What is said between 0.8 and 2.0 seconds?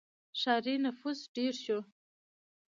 نفوس ډېر شو.